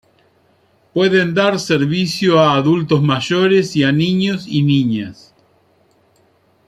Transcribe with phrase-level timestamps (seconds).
[0.95, 5.35] Pueden dar servicio a adultos mayores y a niños y niñas.